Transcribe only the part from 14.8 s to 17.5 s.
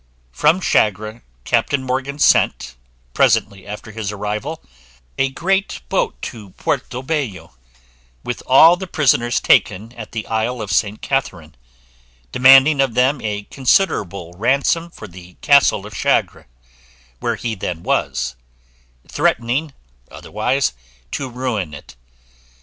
for the castle of Chagre, where